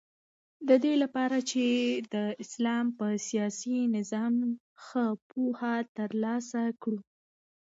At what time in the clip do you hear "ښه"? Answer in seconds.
4.85-5.05